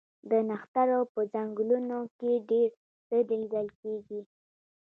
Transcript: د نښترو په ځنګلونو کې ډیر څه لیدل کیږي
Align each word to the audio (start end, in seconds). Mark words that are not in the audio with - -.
د 0.29 0.31
نښترو 0.47 0.99
په 1.13 1.21
ځنګلونو 1.33 1.97
کې 2.17 2.31
ډیر 2.49 2.69
څه 3.07 3.15
لیدل 3.29 3.67
کیږي 3.79 4.21